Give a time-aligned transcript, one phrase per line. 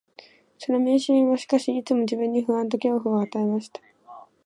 [0.57, 3.79] その迷信は、しかし、いつも自分に不安と恐怖を与えました